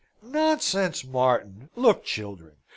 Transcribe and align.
"Nonsense, 0.23 1.05
Martin! 1.05 1.69
Look, 1.75 2.03
children! 2.03 2.53